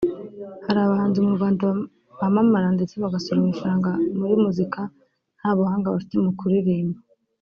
[0.65, 1.63] Hari abahanzi mu Rwanda
[2.19, 4.79] bamamara ndetse bagasoroma ifaranga muri muzika
[5.37, 6.99] nta n’ubuhanga bafite mu kuririmba